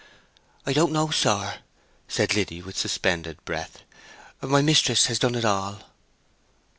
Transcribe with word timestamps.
"I 0.65 0.73
don't 0.73 0.91
know, 0.91 1.11
sir," 1.11 1.59
said 2.07 2.33
Liddy, 2.33 2.59
with 2.63 2.75
suspended 2.75 3.45
breath. 3.45 3.83
"My 4.41 4.63
mistress 4.63 5.05
has 5.05 5.19
done 5.19 5.35
it 5.35 5.45
all." 5.45 5.91